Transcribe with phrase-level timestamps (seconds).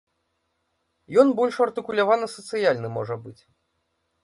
[1.23, 3.39] Ён больш артыкулявана сацыяльны, можа быць.